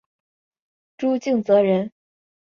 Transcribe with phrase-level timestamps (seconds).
[0.97, 1.91] 朱敬则人。